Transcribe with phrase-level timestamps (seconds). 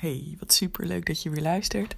[0.00, 1.94] Hey, wat super leuk dat je weer luistert.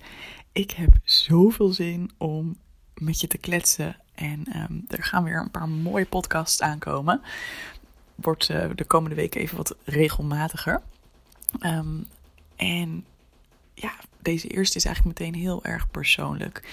[0.53, 2.57] Ik heb zoveel zin om
[2.95, 3.97] met je te kletsen.
[4.15, 7.23] En um, er gaan weer een paar mooie podcasts aankomen.
[8.15, 10.83] Wordt uh, de komende weken even wat regelmatiger.
[11.61, 12.07] Um,
[12.57, 13.05] en
[13.75, 13.93] ja,
[14.23, 16.69] deze eerste is eigenlijk meteen heel erg persoonlijk.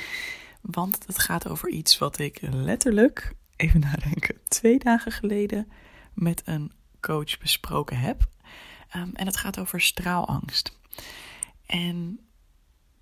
[0.62, 5.72] Want het gaat over iets wat ik letterlijk, even nadenken, twee dagen geleden
[6.14, 8.28] met een coach besproken heb.
[8.95, 10.77] Um, en het gaat over straalangst.
[11.66, 12.20] En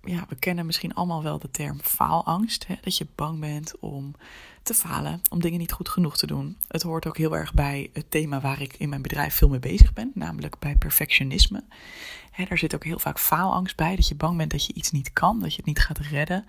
[0.02, 2.66] ja, we kennen misschien allemaal wel de term faalangst.
[2.66, 2.74] Hè?
[2.80, 4.14] Dat je bang bent om
[4.62, 6.56] te falen, om dingen niet goed genoeg te doen.
[6.68, 9.58] Het hoort ook heel erg bij het thema waar ik in mijn bedrijf veel mee
[9.58, 11.64] bezig ben, namelijk bij perfectionisme.
[12.30, 14.90] Hè, daar zit ook heel vaak faalangst bij, dat je bang bent dat je iets
[14.90, 16.44] niet kan, dat je het niet gaat redden,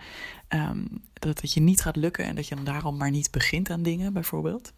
[0.49, 3.69] um, dat het je niet gaat lukken en dat je dan daarom maar niet begint
[3.69, 4.73] aan dingen, bijvoorbeeld.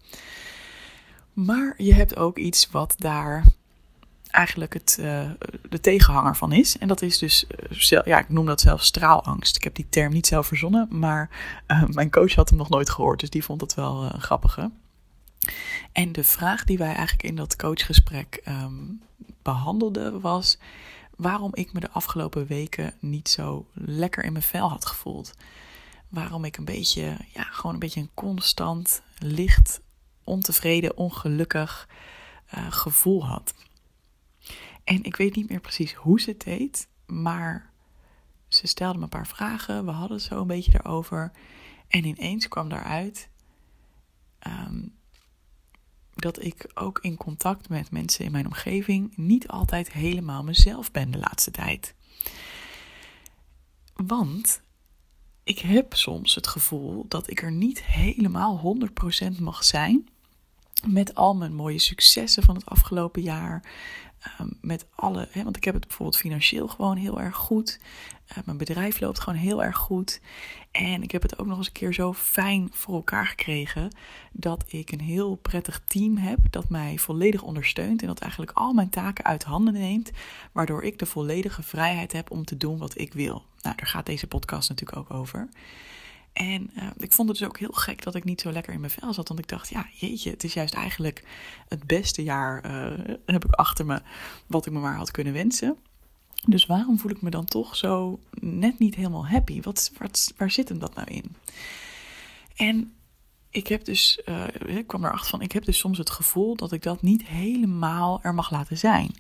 [1.34, 3.44] Maar je hebt ook iets wat daar
[4.32, 5.30] eigenlijk het, uh,
[5.70, 6.78] de tegenhanger van is.
[6.78, 9.56] En dat is dus, uh, ja, ik noem dat zelf straalangst.
[9.56, 11.30] Ik heb die term niet zelf verzonnen, maar
[11.68, 14.72] uh, mijn coach had hem nog nooit gehoord, dus die vond het wel een grappige.
[15.92, 19.02] En de vraag die wij eigenlijk in dat coachgesprek um,
[19.42, 20.58] behandelden was
[21.16, 25.34] waarom ik me de afgelopen weken niet zo lekker in mijn vel had gevoeld.
[26.10, 29.82] Waarom ik een beetje, ja, gewoon een beetje een constant, licht,
[30.24, 31.88] ontevreden, ongelukkig
[32.70, 33.54] gevoel had.
[34.90, 37.72] En ik weet niet meer precies hoe ze het deed, maar
[38.48, 39.86] ze stelde me een paar vragen.
[39.86, 41.32] We hadden het zo een beetje daarover.
[41.88, 43.30] En ineens kwam daaruit
[44.48, 44.96] um,
[46.16, 51.12] dat ik ook in contact met mensen in mijn omgeving niet altijd helemaal mezelf ben
[51.12, 51.96] de laatste tijd.
[53.94, 54.62] Want
[55.44, 58.78] ik heb soms het gevoel dat ik er niet helemaal
[59.36, 60.10] 100% mag zijn.
[60.88, 63.64] Met al mijn mooie successen van het afgelopen jaar.
[64.40, 67.80] Um, met alle, hè, want ik heb het bijvoorbeeld financieel gewoon heel erg goed.
[68.32, 70.22] Uh, mijn bedrijf loopt gewoon heel erg goed.
[70.72, 73.96] En ik heb het ook nog eens een keer zo fijn voor elkaar gekregen
[74.32, 78.74] dat ik een heel prettig team heb dat mij volledig ondersteunt en dat eigenlijk al
[78.74, 80.12] mijn taken uit handen neemt,
[80.52, 83.44] waardoor ik de volledige vrijheid heb om te doen wat ik wil.
[83.62, 85.50] Nou, daar gaat deze podcast natuurlijk ook over.
[86.34, 88.80] En uh, ik vond het dus ook heel gek dat ik niet zo lekker in
[88.80, 89.28] mijn vel zat.
[89.28, 91.24] Want ik dacht, ja, jeetje, het is juist eigenlijk
[91.68, 94.02] het beste jaar uh, heb ik achter me
[94.48, 95.78] wat ik me maar had kunnen wensen.
[96.46, 99.62] Dus waarom voel ik me dan toch zo net niet helemaal happy?
[99.62, 101.36] Wat, wat, waar zit hem dat nou in?
[102.56, 102.94] En
[103.50, 104.22] ik heb dus,
[104.66, 108.20] ik kwam erachter van, ik heb dus soms het gevoel dat ik dat niet helemaal
[108.22, 109.16] er mag laten zijn.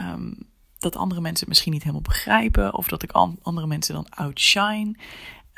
[0.00, 0.36] Um,
[0.78, 3.12] dat andere mensen het misschien niet helemaal begrijpen, of dat ik
[3.42, 4.94] andere mensen dan outshine.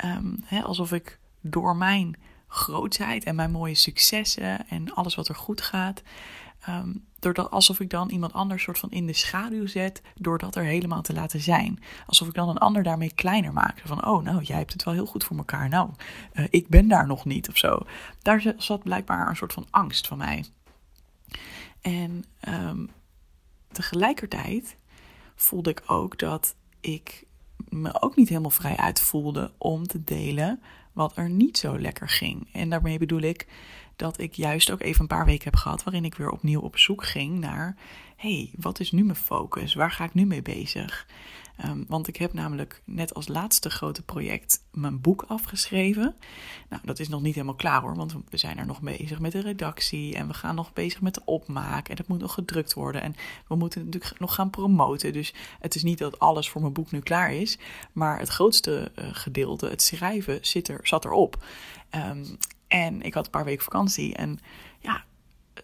[0.05, 2.15] Um, hè, alsof ik door mijn
[2.47, 6.01] grootheid en mijn mooie successen en alles wat er goed gaat,
[6.69, 10.55] um, doordat, alsof ik dan iemand anders soort van in de schaduw zet, door dat
[10.55, 11.79] er helemaal te laten zijn.
[12.05, 13.81] Alsof ik dan een ander daarmee kleiner maak.
[13.85, 15.69] Van, oh, nou, jij hebt het wel heel goed voor elkaar.
[15.69, 15.89] Nou,
[16.33, 17.79] uh, ik ben daar nog niet of zo.
[18.21, 20.45] Daar zat blijkbaar een soort van angst van mij.
[21.81, 22.89] En um,
[23.71, 24.77] tegelijkertijd
[25.35, 27.26] voelde ik ook dat ik
[27.69, 30.61] me ook niet helemaal vrij uitvoelde om te delen
[30.93, 32.47] wat er niet zo lekker ging.
[32.53, 33.47] En daarmee bedoel ik
[33.97, 36.77] dat ik juist ook even een paar weken heb gehad waarin ik weer opnieuw op
[36.77, 37.75] zoek ging naar:
[38.15, 39.73] hey, wat is nu mijn focus?
[39.73, 41.07] Waar ga ik nu mee bezig?
[41.65, 46.15] Um, want ik heb namelijk net als laatste grote project mijn boek afgeschreven.
[46.69, 49.31] Nou, dat is nog niet helemaal klaar hoor, want we zijn er nog bezig met
[49.31, 52.73] de redactie en we gaan nog bezig met de opmaak en dat moet nog gedrukt
[52.73, 53.15] worden en
[53.47, 55.13] we moeten natuurlijk nog gaan promoten.
[55.13, 57.57] Dus het is niet dat alles voor mijn boek nu klaar is,
[57.91, 61.43] maar het grootste uh, gedeelte, het schrijven, zit er, zat erop.
[61.95, 64.39] Um, en ik had een paar weken vakantie en
[64.79, 65.03] ja,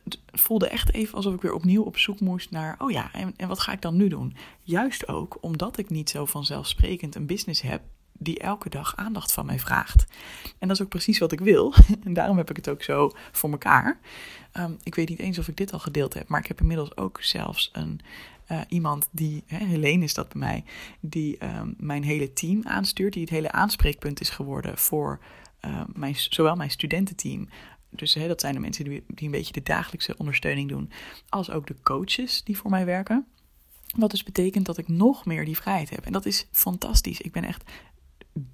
[0.04, 3.34] het voelde echt even alsof ik weer opnieuw op zoek moest naar, oh ja, en,
[3.38, 4.36] en wat ga ik dan nu doen?
[4.62, 7.82] Juist ook omdat ik niet zo vanzelfsprekend een business heb
[8.18, 10.06] die elke dag aandacht van mij vraagt.
[10.60, 11.74] En dat is ook precies wat ik wil.
[12.04, 14.00] En daarom heb ik het ook zo voor mekaar.
[14.52, 16.98] Ehm, ik weet niet eens of ik dit al gedeeld heb, maar ik heb inmiddels
[16.98, 18.00] ook zelfs een,
[18.52, 20.64] uh, iemand die, hè, Helene is dat bij mij,
[21.00, 25.20] die ehm, mijn hele team aanstuurt, die het hele aanspreekpunt is geworden voor
[25.66, 27.50] uh, mijn, zowel mijn studententeam.
[27.90, 30.92] Dus hè, dat zijn de mensen die, een beetje de dagelijkse ondersteuning doen,
[31.30, 33.26] als ook de coaches die voor mij werken.
[33.96, 36.06] Wat dus betekent dat ik nog meer die vrijheid heb.
[36.06, 37.22] En dat is fantastisch.
[37.22, 37.72] Ik ben echt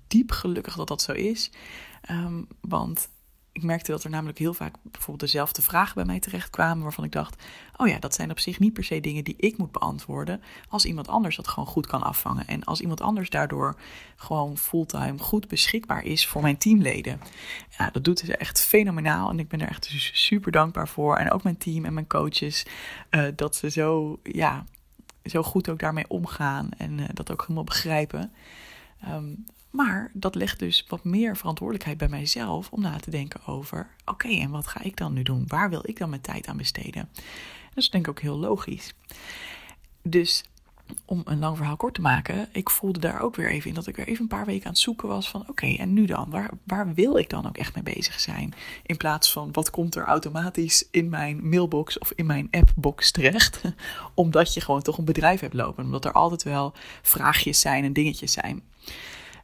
[0.07, 1.51] diep gelukkig dat dat zo is.
[2.11, 3.09] Um, want
[3.51, 7.11] ik merkte dat er namelijk heel vaak bijvoorbeeld dezelfde vragen bij mij terechtkwamen, waarvan ik
[7.11, 7.43] dacht:
[7.77, 10.85] oh ja, dat zijn op zich niet per se dingen die ik moet beantwoorden, als
[10.85, 12.47] iemand anders dat gewoon goed kan afvangen.
[12.47, 13.79] En als iemand anders daardoor
[14.15, 17.19] gewoon fulltime goed beschikbaar is voor mijn teamleden.
[17.77, 21.17] Ja, dat doet ze echt fenomenaal en ik ben er echt super dankbaar voor.
[21.17, 22.65] En ook mijn team en mijn coaches,
[23.09, 24.65] uh, dat ze zo, ja,
[25.23, 28.31] zo goed ook daarmee omgaan en uh, dat ook helemaal begrijpen.
[29.07, 33.89] Um, maar dat legt dus wat meer verantwoordelijkheid bij mijzelf om na te denken over:
[34.05, 35.43] oké, en wat ga ik dan nu doen?
[35.47, 37.09] Waar wil ik dan mijn tijd aan besteden?
[37.69, 38.93] dat is denk ik ook heel logisch.
[40.01, 40.43] Dus
[41.05, 43.87] om een lang verhaal kort te maken, ik voelde daar ook weer even in dat
[43.87, 46.29] ik weer even een paar weken aan het zoeken was van oké, en nu dan?
[46.29, 48.53] Waar, waar wil ik dan ook echt mee bezig zijn?
[48.83, 53.61] In plaats van wat komt er automatisch in mijn mailbox of in mijn appbox terecht?
[54.13, 55.83] Omdat je gewoon toch een bedrijf hebt lopen.
[55.83, 58.61] Omdat er altijd wel vraagjes zijn en dingetjes zijn.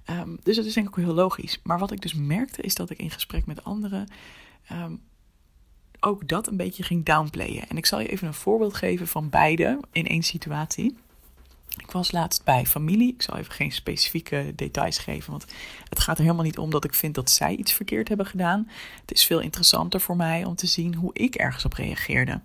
[0.10, 1.60] Um, dus dat is denk ik ook heel logisch.
[1.64, 4.08] Maar wat ik dus merkte is dat ik in gesprek met anderen
[4.72, 5.02] um,
[6.00, 7.70] ook dat een beetje ging downplayen.
[7.70, 10.98] En ik zal je even een voorbeeld geven van beide in één situatie.
[11.78, 13.14] Ik was laatst bij familie.
[13.14, 15.46] Ik zal even geen specifieke details geven, want
[15.90, 18.70] het gaat er helemaal niet om dat ik vind dat zij iets verkeerd hebben gedaan.
[19.02, 22.42] Het is veel interessanter voor mij om te zien hoe ik ergens op reageerde.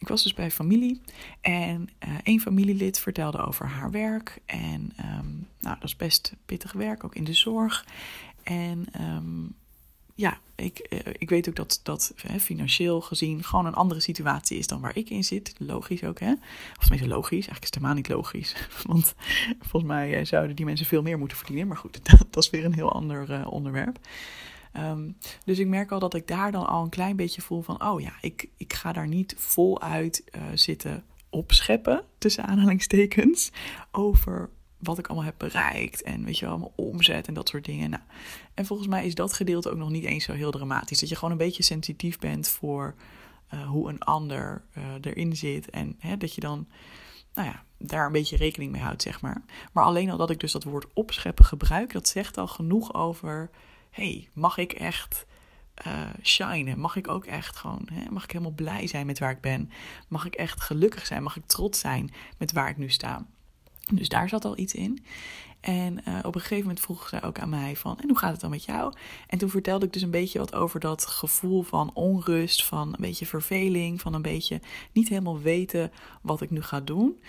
[0.00, 1.00] Ik was dus bij familie
[1.40, 4.38] en uh, een familielid vertelde over haar werk.
[4.46, 7.86] En um, nou, dat is best pittig werk, ook in de zorg.
[8.42, 9.54] En um,
[10.14, 14.66] ja, ik, uh, ik weet ook dat dat financieel gezien gewoon een andere situatie is
[14.66, 15.54] dan waar ik in zit.
[15.58, 16.32] Logisch ook, hè?
[16.78, 18.56] Of tenminste logisch, eigenlijk is het helemaal niet logisch.
[18.86, 19.14] Want
[19.60, 21.66] volgens mij uh, zouden die mensen veel meer moeten verdienen.
[21.66, 23.98] Maar goed, dat, dat is weer een heel ander onderwerp.
[24.76, 27.84] Um, dus ik merk al dat ik daar dan al een klein beetje voel van,
[27.84, 33.50] oh ja, ik, ik ga daar niet voluit uh, zitten opscheppen, tussen aanhalingstekens,
[33.90, 37.64] over wat ik allemaal heb bereikt en weet je wel, allemaal omzet en dat soort
[37.64, 37.90] dingen.
[37.90, 38.02] Nou,
[38.54, 41.00] en volgens mij is dat gedeelte ook nog niet eens zo heel dramatisch.
[41.00, 42.94] Dat je gewoon een beetje sensitief bent voor
[43.54, 46.68] uh, hoe een ander uh, erin zit en hè, dat je dan
[47.34, 49.42] nou ja, daar een beetje rekening mee houdt, zeg maar.
[49.72, 53.50] Maar alleen al dat ik dus dat woord opscheppen gebruik, dat zegt al genoeg over
[53.90, 55.26] hey, mag ik echt
[55.86, 56.78] uh, shinen?
[56.78, 59.70] Mag ik ook echt gewoon, hè, mag ik helemaal blij zijn met waar ik ben?
[60.08, 61.22] Mag ik echt gelukkig zijn?
[61.22, 63.26] Mag ik trots zijn met waar ik nu sta?
[63.92, 65.04] Dus daar zat al iets in.
[65.60, 68.32] En uh, op een gegeven moment vroeg zij ook aan mij van, en hoe gaat
[68.32, 68.94] het dan met jou?
[69.26, 73.00] En toen vertelde ik dus een beetje wat over dat gevoel van onrust, van een
[73.00, 74.60] beetje verveling, van een beetje
[74.92, 75.92] niet helemaal weten
[76.22, 77.22] wat ik nu ga doen.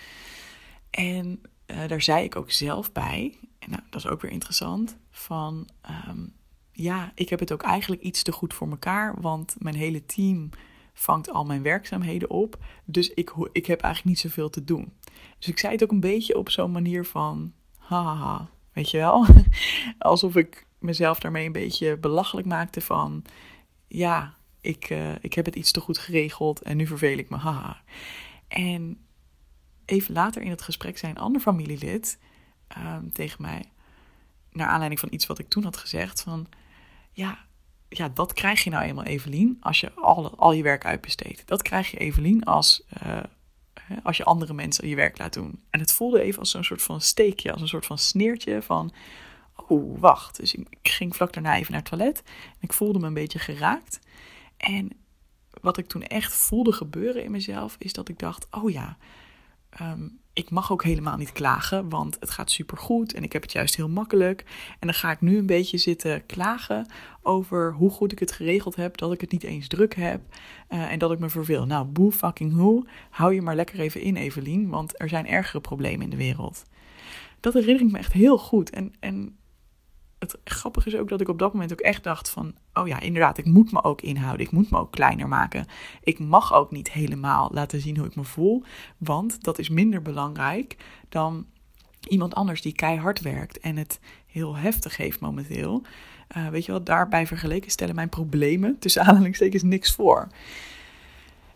[0.90, 4.96] En uh, daar zei ik ook zelf bij, en nou, dat is ook weer interessant,
[5.10, 5.68] van
[6.08, 6.32] um,
[6.72, 10.50] ja, ik heb het ook eigenlijk iets te goed voor mekaar, want mijn hele team
[10.92, 12.58] vangt al mijn werkzaamheden op.
[12.84, 14.92] Dus ik, ik heb eigenlijk niet zoveel te doen.
[15.38, 19.26] Dus ik zei het ook een beetje op zo'n manier van, haha, weet je wel?
[19.98, 23.24] Alsof ik mezelf daarmee een beetje belachelijk maakte van,
[23.88, 27.36] ja, ik, uh, ik heb het iets te goed geregeld en nu verveel ik me,
[27.36, 27.82] haha.
[28.48, 28.98] En
[29.84, 32.18] even later in het gesprek zei een ander familielid
[32.78, 33.64] um, tegen mij,
[34.50, 36.46] naar aanleiding van iets wat ik toen had gezegd, van
[37.12, 37.38] ja,
[37.88, 41.46] ja, dat krijg je nou eenmaal, Evelien, als je al, al je werk uitbesteedt.
[41.46, 43.20] Dat krijg je, Evelien, als, uh,
[44.02, 45.62] als je andere mensen je werk laat doen.
[45.70, 48.92] En het voelde even als een soort van steekje, als een soort van sneertje van...
[49.68, 50.36] Oh, wacht.
[50.36, 52.22] Dus ik, ging vlak daarna even naar het toilet.
[52.26, 54.00] En ik voelde me een beetje geraakt.
[54.56, 54.90] En
[55.60, 58.96] wat ik toen echt voelde gebeuren in mezelf, is dat ik dacht: oh ja,
[59.80, 63.52] um, ik mag ook helemaal niet klagen, want het gaat supergoed en ik heb het
[63.52, 64.44] juist heel makkelijk.
[64.70, 66.86] En dan ga ik nu een beetje zitten klagen
[67.22, 70.20] over hoe goed ik het geregeld heb, dat ik het niet eens druk heb
[70.68, 71.66] uh, en dat ik me verveel.
[71.66, 75.60] Nou, boe fucking hoe, hou je maar lekker even in, Evelien, want er zijn ergere
[75.60, 76.62] problemen in de wereld.
[77.40, 78.70] Dat herinner ik me echt heel goed.
[78.70, 79.36] En, en
[80.22, 83.00] het grappige is ook dat ik op dat moment ook echt dacht van, oh ja,
[83.00, 84.46] inderdaad, ik moet me ook inhouden.
[84.46, 85.66] Ik moet me ook kleiner maken.
[86.02, 88.62] Ik mag ook niet helemaal laten zien hoe ik me voel,
[88.98, 90.76] want dat is minder belangrijk
[91.08, 91.46] dan
[92.08, 95.82] iemand anders die keihard werkt en het heel heftig heeft momenteel.
[96.36, 100.28] Uh, weet je wel, daarbij vergeleken stellen mijn problemen tussen aanhalingstekens niks voor.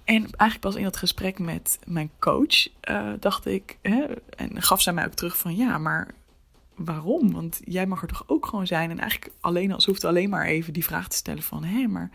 [0.05, 4.05] En eigenlijk pas in dat gesprek met mijn coach uh, dacht ik, hè,
[4.37, 6.15] en gaf zij mij ook terug van ja, maar
[6.77, 7.33] waarom?
[7.33, 8.91] Want jij mag er toch ook gewoon zijn.
[8.91, 11.65] En eigenlijk alleen als hoeft alleen maar even die vraag te stellen van...
[11.65, 12.11] hé, maar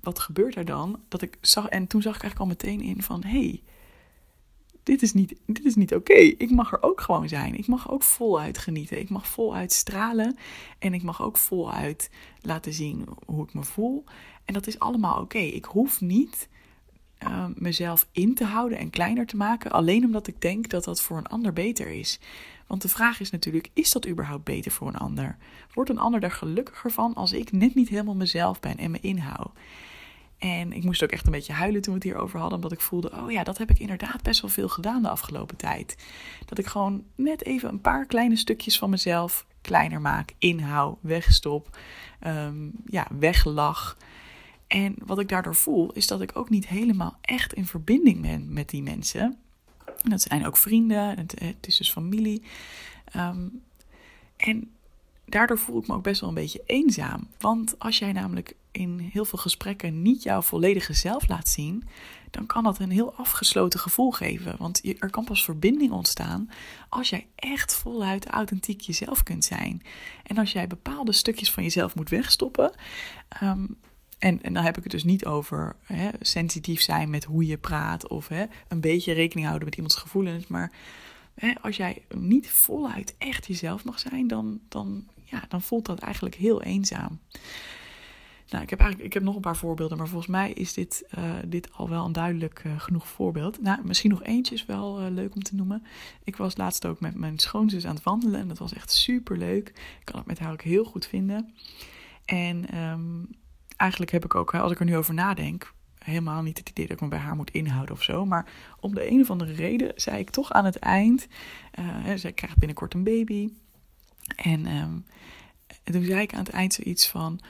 [0.00, 1.00] wat gebeurt er dan?
[1.08, 3.22] Dat ik zag, en toen zag ik eigenlijk al meteen in van...
[3.24, 3.62] hé, hey,
[4.82, 6.12] dit is niet, dit is niet oké.
[6.12, 7.54] Ik mag er ook gewoon zijn.
[7.54, 8.98] Ik mag ook voluit genieten.
[8.98, 10.36] Ik mag voluit stralen.
[10.78, 14.04] En ik mag ook voluit laten zien hoe ik me voel.
[14.44, 15.38] En dat is allemaal oké.
[15.38, 16.48] Ik hoef niet
[17.22, 19.70] uh, mezelf in te houden en kleiner te maken.
[19.70, 22.20] Alleen omdat ik denk dat dat voor een ander beter is.
[22.66, 25.36] Want de vraag is natuurlijk: is dat überhaupt beter voor een ander?
[25.74, 29.00] Wordt een ander daar gelukkiger van als ik net niet helemaal mezelf ben en me
[29.00, 29.50] inhoud?
[30.38, 32.80] En ik moest ook echt een beetje huilen toen we het hierover hadden, omdat ik
[32.80, 35.96] voelde: oh ja, dat heb ik inderdaad best wel veel gedaan de afgelopen tijd.
[36.46, 41.78] Dat ik gewoon net even een paar kleine stukjes van mezelf kleiner maak, inhoud, wegstop,
[42.26, 43.96] um, ja, weglach.
[44.72, 48.52] En wat ik daardoor voel, is dat ik ook niet helemaal echt in verbinding ben
[48.52, 49.38] met die mensen.
[50.02, 52.42] En dat zijn ook vrienden, het, het is dus familie.
[53.16, 53.62] Um,
[54.36, 54.70] en
[55.24, 57.28] daardoor voel ik me ook best wel een beetje eenzaam.
[57.38, 61.84] Want als jij namelijk in heel veel gesprekken niet jouw volledige zelf laat zien,
[62.30, 64.56] dan kan dat een heel afgesloten gevoel geven.
[64.58, 66.50] Want er kan pas verbinding ontstaan
[66.88, 69.82] als jij echt voluit authentiek jezelf kunt zijn.
[70.22, 72.72] En als jij bepaalde stukjes van jezelf moet wegstoppen.
[73.42, 73.76] Um,
[74.22, 77.58] en, en dan heb ik het dus niet over hè, sensitief zijn met hoe je
[77.58, 80.46] praat of hè, een beetje rekening houden met iemands gevoelens.
[80.46, 80.72] Maar
[81.34, 85.98] hè, als jij niet voluit echt jezelf mag zijn, dan, dan, ja, dan voelt dat
[85.98, 87.18] eigenlijk heel eenzaam.
[88.48, 91.04] Nou, ik heb eigenlijk ik heb nog een paar voorbeelden, maar volgens mij is dit,
[91.18, 93.62] uh, dit al wel een duidelijk uh, genoeg voorbeeld.
[93.62, 95.82] Nou, misschien nog eentje is wel uh, leuk om te noemen.
[96.24, 99.38] Ik was laatst ook met mijn schoonzus aan het wandelen en dat was echt super
[99.38, 99.68] leuk.
[99.68, 101.54] Ik kan het met haar ook heel goed vinden.
[102.24, 103.28] En um,
[103.82, 106.96] eigenlijk heb ik ook, als ik er nu over nadenk, helemaal niet het idee dat
[106.96, 108.26] ik me bij haar moet inhouden of zo.
[108.26, 108.46] Maar
[108.80, 111.26] om de een of andere reden zei ik toch aan het eind.
[111.78, 113.50] Uh, zij krijgt binnenkort een baby.
[114.36, 115.04] En um,
[115.84, 117.40] toen zei ik aan het eind zoiets van.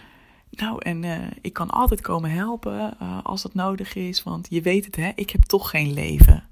[0.50, 4.22] Nou, en uh, ik kan altijd komen helpen uh, als dat nodig is.
[4.22, 6.48] Want je weet het, hè, ik heb toch geen leven.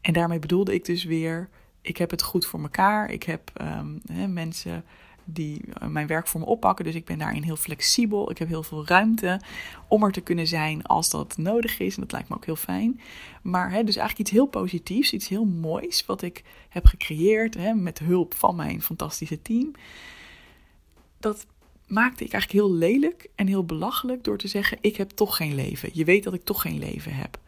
[0.00, 1.48] En daarmee bedoelde ik dus weer:
[1.80, 3.10] ik heb het goed voor mekaar.
[3.10, 4.84] Ik heb um, hè, mensen
[5.24, 6.84] die eh, mijn werk voor me oppakken.
[6.84, 8.30] Dus ik ben daarin heel flexibel.
[8.30, 9.40] Ik heb heel veel ruimte
[9.88, 11.94] om er te kunnen zijn als dat nodig is.
[11.94, 13.00] En dat lijkt me ook heel fijn.
[13.42, 17.74] Maar hè, dus eigenlijk iets heel positiefs, iets heel moois wat ik heb gecreëerd hè,
[17.74, 19.70] met hulp van mijn fantastische team.
[21.18, 21.46] Dat
[21.86, 25.54] maakte ik eigenlijk heel lelijk en heel belachelijk door te zeggen: Ik heb toch geen
[25.54, 25.90] leven.
[25.92, 27.40] Je weet dat ik toch geen leven heb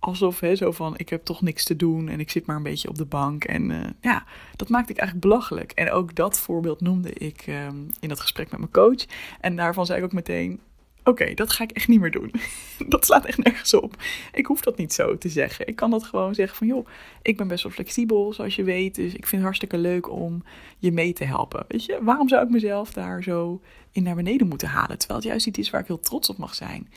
[0.00, 2.62] alsof, hè, zo van, ik heb toch niks te doen en ik zit maar een
[2.62, 3.44] beetje op de bank.
[3.44, 4.24] En uh, ja,
[4.56, 5.72] dat maakte ik eigenlijk belachelijk.
[5.72, 9.04] En ook dat voorbeeld noemde ik um, in dat gesprek met mijn coach.
[9.40, 10.60] En daarvan zei ik ook meteen,
[11.04, 12.32] oké, dat ga ik echt niet meer doen.
[12.88, 13.96] dat slaat echt nergens op.
[14.32, 15.66] Ik hoef dat niet zo te zeggen.
[15.66, 16.86] Ik kan dat gewoon zeggen van, joh,
[17.22, 18.94] ik ben best wel flexibel, zoals je weet.
[18.94, 20.42] Dus ik vind het hartstikke leuk om
[20.78, 21.64] je mee te helpen.
[21.68, 23.60] Weet je, waarom zou ik mezelf daar zo
[23.92, 24.98] in naar beneden moeten halen?
[24.98, 26.88] Terwijl het juist iets is waar ik heel trots op mag zijn.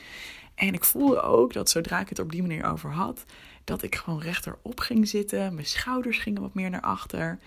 [0.56, 3.26] En ik voelde ook dat zodra ik het op die manier over had,
[3.64, 5.54] dat ik gewoon rechterop ging zitten.
[5.54, 7.40] Mijn schouders gingen wat meer naar achter.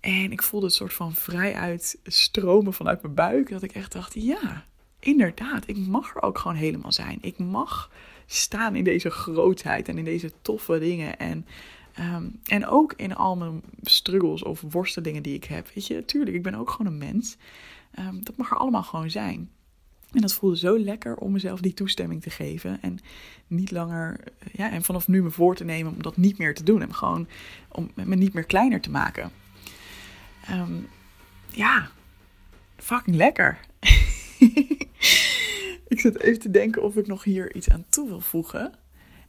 [0.00, 3.50] En ik voelde het soort van vrij uit stromen vanuit mijn buik.
[3.50, 4.64] Dat ik echt dacht, ja,
[5.00, 7.18] inderdaad, ik mag er ook gewoon helemaal zijn.
[7.20, 7.90] Ik mag
[8.26, 11.18] staan in deze grootheid en in deze toffe dingen.
[11.18, 11.46] En,
[12.00, 15.68] um, en ook in al mijn struggles of worstelingen die ik heb.
[15.74, 17.36] Weet je, tuurlijk, ik ben ook gewoon een mens.
[17.98, 19.50] Um, dat mag er allemaal gewoon zijn.
[20.14, 22.82] En dat voelde zo lekker om mezelf die toestemming te geven.
[22.82, 22.98] En
[23.46, 24.20] niet langer,
[24.52, 26.82] ja, en vanaf nu me voor te nemen om dat niet meer te doen.
[26.82, 27.26] En gewoon
[27.68, 29.30] om me niet meer kleiner te maken.
[30.50, 30.88] Um,
[31.50, 31.90] ja,
[32.76, 33.58] fucking lekker.
[35.88, 38.72] ik zit even te denken of ik nog hier iets aan toe wil voegen.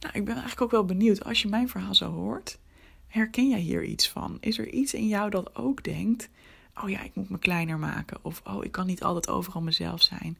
[0.00, 1.24] Nou, ik ben eigenlijk ook wel benieuwd.
[1.24, 2.58] Als je mijn verhaal zo hoort,
[3.06, 4.36] herken jij hier iets van?
[4.40, 6.28] Is er iets in jou dat ook denkt:
[6.82, 8.18] oh ja, ik moet me kleiner maken.
[8.22, 10.38] Of oh, ik kan niet altijd overal mezelf zijn.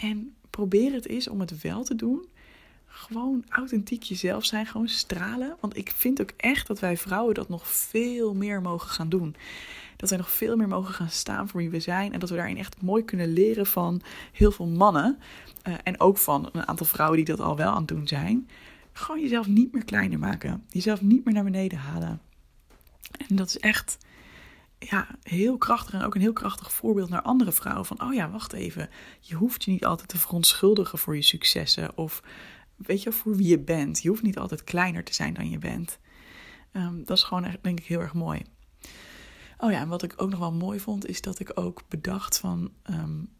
[0.00, 2.26] En probeer het eens om het wel te doen.
[2.86, 5.56] Gewoon authentiek jezelf zijn, gewoon stralen.
[5.60, 9.36] Want ik vind ook echt dat wij vrouwen dat nog veel meer mogen gaan doen.
[9.96, 12.12] Dat wij nog veel meer mogen gaan staan voor wie we zijn.
[12.12, 14.00] En dat we daarin echt mooi kunnen leren van
[14.32, 15.18] heel veel mannen.
[15.68, 18.48] Uh, en ook van een aantal vrouwen die dat al wel aan het doen zijn.
[18.92, 20.64] Gewoon jezelf niet meer kleiner maken.
[20.68, 22.20] Jezelf niet meer naar beneden halen.
[23.28, 23.98] En dat is echt
[24.78, 27.86] ja, heel krachtig en ook een heel krachtig voorbeeld naar andere vrouwen.
[27.86, 28.88] Van, oh ja, wacht even.
[29.20, 31.96] Je hoeft je niet altijd te verontschuldigen voor je successen.
[31.96, 32.22] Of
[32.76, 34.02] weet je, voor wie je bent.
[34.02, 35.98] Je hoeft niet altijd kleiner te zijn dan je bent.
[36.72, 38.42] Um, dat is gewoon, echt, denk ik, heel erg mooi.
[39.58, 42.38] Oh ja, en wat ik ook nog wel mooi vond, is dat ik ook bedacht
[42.38, 42.70] van...
[42.90, 43.36] Um,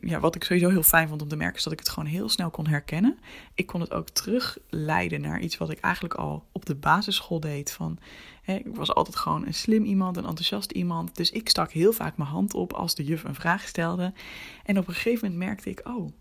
[0.00, 2.08] ja, wat ik sowieso heel fijn vond om te merken, is dat ik het gewoon
[2.08, 3.18] heel snel kon herkennen.
[3.54, 7.72] Ik kon het ook terugleiden naar iets wat ik eigenlijk al op de basisschool deed.
[7.72, 7.98] Van,
[8.42, 11.16] hè, ik was altijd gewoon een slim iemand, een enthousiast iemand.
[11.16, 14.12] Dus ik stak heel vaak mijn hand op als de juf een vraag stelde.
[14.64, 16.12] En op een gegeven moment merkte ik, oh,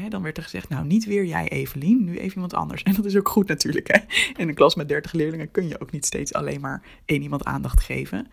[0.00, 2.82] hè, dan werd er gezegd, nou niet weer jij Evelien, nu even iemand anders.
[2.86, 3.88] En dat is ook goed natuurlijk.
[3.92, 3.98] Hè?
[4.36, 7.44] In een klas met 30 leerlingen kun je ook niet steeds alleen maar één iemand
[7.44, 8.26] aandacht geven.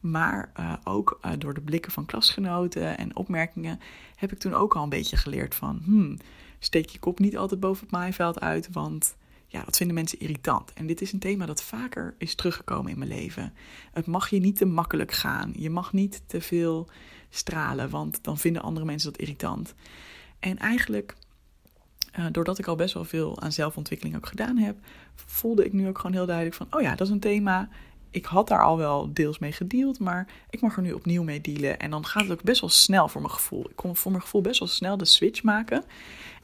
[0.00, 3.80] Maar uh, ook uh, door de blikken van klasgenoten en opmerkingen
[4.16, 6.16] heb ik toen ook al een beetje geleerd van, hmm,
[6.58, 10.72] steek je kop niet altijd boven het maaiveld uit, want ja, dat vinden mensen irritant.
[10.72, 13.52] En dit is een thema dat vaker is teruggekomen in mijn leven.
[13.92, 15.52] Het mag je niet te makkelijk gaan.
[15.56, 16.88] Je mag niet te veel
[17.30, 19.74] stralen, want dan vinden andere mensen dat irritant.
[20.40, 21.16] En eigenlijk,
[22.18, 24.76] uh, doordat ik al best wel veel aan zelfontwikkeling ook gedaan heb,
[25.14, 27.68] voelde ik nu ook gewoon heel duidelijk van: oh ja, dat is een thema.
[28.10, 31.40] Ik had daar al wel deels mee gedeeld, maar ik mag er nu opnieuw mee
[31.40, 31.78] dealen.
[31.78, 33.68] En dan gaat het ook best wel snel voor mijn gevoel.
[33.70, 35.84] Ik kon voor mijn gevoel best wel snel de switch maken.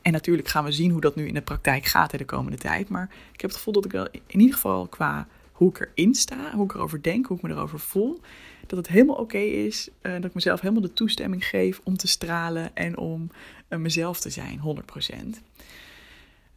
[0.02, 2.58] En natuurlijk gaan we zien hoe dat nu in de praktijk gaat in de komende
[2.58, 2.88] tijd.
[2.88, 6.14] Maar ik heb het gevoel dat ik wel in ieder geval qua hoe ik erin
[6.14, 8.20] sta, hoe ik erover denk, hoe ik me erover voel,
[8.66, 9.88] dat het helemaal oké is.
[10.02, 13.30] Uh, dat ik mezelf helemaal de toestemming geef om te stralen en om
[13.68, 15.14] uh, mezelf te zijn, 100%.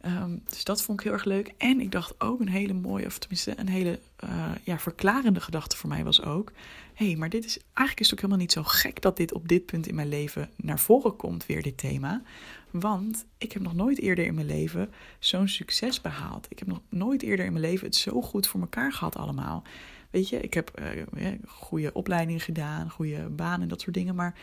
[0.06, 1.52] Um, dus dat vond ik heel erg leuk.
[1.58, 5.76] En ik dacht ook een hele mooie, of tenminste een hele uh, ja, verklarende gedachte
[5.76, 6.52] voor mij was ook.
[6.94, 9.48] Hé, hey, maar dit is, eigenlijk is ook helemaal niet zo gek dat dit op
[9.48, 12.22] dit punt in mijn leven naar voren komt, weer dit thema.
[12.70, 16.46] Want ik heb nog nooit eerder in mijn leven zo'n succes behaald.
[16.48, 19.62] Ik heb nog nooit eerder in mijn leven het zo goed voor elkaar gehad allemaal.
[20.10, 20.80] Weet je, ik heb
[21.14, 24.14] uh, goede opleidingen gedaan, goede banen en dat soort dingen.
[24.14, 24.38] Maar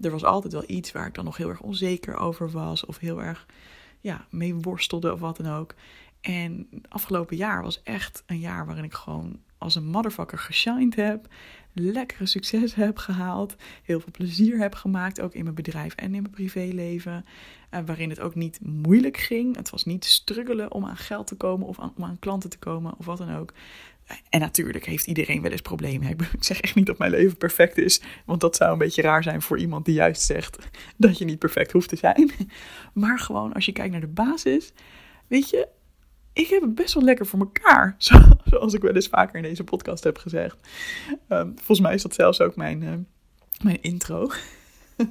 [0.00, 2.84] er was altijd wel iets waar ik dan nog heel erg onzeker over was.
[2.86, 3.46] Of heel erg
[4.00, 5.74] ja, mee worstelde of wat dan ook.
[6.20, 11.28] En afgelopen jaar was echt een jaar waarin ik gewoon als een motherfucker geshined heb.
[11.78, 13.56] Lekkere succes heb gehaald.
[13.82, 15.20] Heel veel plezier heb gemaakt.
[15.20, 17.24] Ook in mijn bedrijf en in mijn privéleven.
[17.70, 19.56] Uh, waarin het ook niet moeilijk ging.
[19.56, 22.94] Het was niet struggelen om aan geld te komen of om aan klanten te komen
[22.98, 23.52] of wat dan ook.
[24.28, 26.08] En natuurlijk heeft iedereen wel eens problemen.
[26.08, 29.22] Ik zeg echt niet dat mijn leven perfect is, want dat zou een beetje raar
[29.22, 30.58] zijn voor iemand die juist zegt
[30.96, 32.30] dat je niet perfect hoeft te zijn.
[32.92, 34.72] Maar gewoon als je kijkt naar de basis,
[35.26, 35.68] weet je,
[36.36, 37.96] ik heb het best wel lekker voor elkaar.
[38.44, 40.56] Zoals ik wel eens vaker in deze podcast heb gezegd.
[41.28, 42.92] Um, volgens mij is dat zelfs ook mijn, uh,
[43.62, 44.30] mijn intro.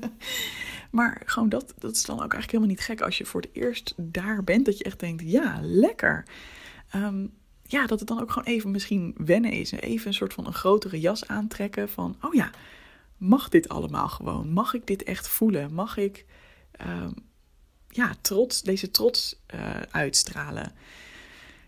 [0.91, 3.49] maar gewoon dat, dat is dan ook eigenlijk helemaal niet gek als je voor het
[3.53, 4.65] eerst daar bent.
[4.65, 6.25] Dat je echt denkt, ja, lekker.
[6.95, 7.33] Um,
[7.63, 9.71] ja, dat het dan ook gewoon even misschien wennen is.
[9.71, 12.51] Even een soort van een grotere jas aantrekken van, oh ja,
[13.17, 14.49] mag dit allemaal gewoon?
[14.49, 15.73] Mag ik dit echt voelen?
[15.73, 16.25] Mag ik
[16.85, 17.07] uh,
[17.87, 20.71] ja, trots, deze trots uh, uitstralen?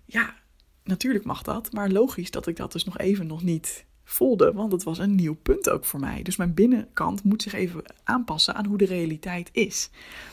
[0.09, 0.35] Ja,
[0.83, 4.71] natuurlijk mag dat, maar logisch dat ik dat dus nog even nog niet voelde, want
[4.71, 6.21] het was een nieuw punt ook voor mij.
[6.21, 9.89] Dus mijn binnenkant moet zich even aanpassen aan hoe de realiteit is.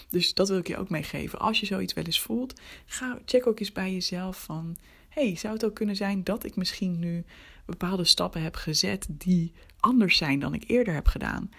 [0.08, 1.38] Dus dat wil ik je ook meegeven.
[1.38, 4.76] Als je zoiets wel eens voelt, ga check ook eens bij jezelf van
[5.08, 7.24] hey, zou het ook kunnen zijn dat ik misschien nu
[7.66, 11.50] bepaalde stappen heb gezet die anders zijn dan ik eerder heb gedaan?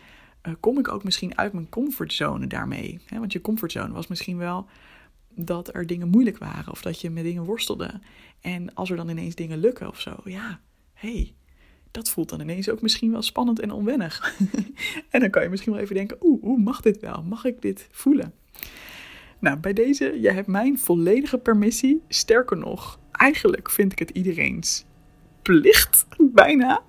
[0.44, 3.00] Uh, kom ik ook misschien uit mijn comfortzone daarmee?
[3.10, 4.68] want je comfortzone was misschien wel
[5.36, 8.00] dat er dingen moeilijk waren of dat je met dingen worstelde.
[8.42, 10.60] En als er dan ineens dingen lukken of zo, ja,
[10.94, 11.36] hey,
[11.92, 14.36] dat voelt dan ineens ook misschien wel spannend en onwennig.
[15.10, 17.24] en dan kan je misschien wel even denken, oeh, oeh, mag dit wel?
[17.24, 18.34] Mag ik dit voelen?
[19.40, 22.02] Nou, bij deze, jij hebt mijn volledige permissie.
[22.08, 24.86] Sterker nog, eigenlijk vind ik het iedereen's
[25.42, 26.84] plicht, bijna,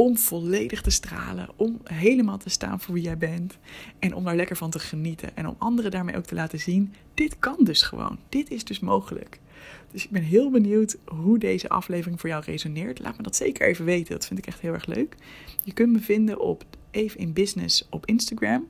[0.00, 3.58] om volledig te stralen, om helemaal te staan voor wie jij bent
[3.98, 6.94] en om daar lekker van te genieten en om anderen daarmee ook te laten zien,
[7.14, 9.40] dit kan dus gewoon, dit is dus mogelijk.
[9.90, 12.98] Dus ik ben heel benieuwd hoe deze aflevering voor jou resoneert.
[12.98, 15.16] Laat me dat zeker even weten, dat vind ik echt heel erg leuk.
[15.64, 18.66] Je kunt me vinden op Even in Business op Instagram.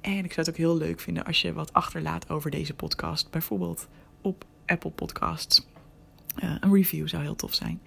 [0.00, 3.30] En ik zou het ook heel leuk vinden als je wat achterlaat over deze podcast,
[3.30, 3.88] bijvoorbeeld
[4.20, 5.66] op Apple Podcasts.
[6.42, 7.80] Uh, een review zou heel tof zijn.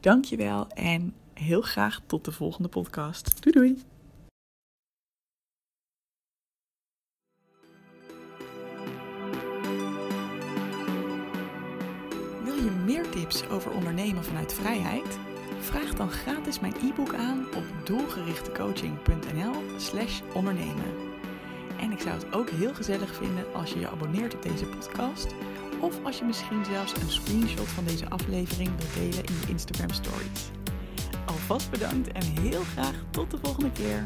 [0.00, 3.42] Dankjewel en heel graag tot de volgende podcast.
[3.42, 3.82] Doei doei!
[12.44, 15.18] Wil je meer tips over ondernemen vanuit vrijheid?
[15.60, 21.16] Vraag dan gratis mijn e-book aan op doelgerichtecoaching.nl slash ondernemen.
[21.80, 25.34] En ik zou het ook heel gezellig vinden als je je abonneert op deze podcast
[25.80, 29.90] of als je misschien zelfs een screenshot van deze aflevering wilt delen in je Instagram
[29.90, 30.57] stories.
[31.48, 34.02] Alvast bedankt en heel graag tot de volgende keer.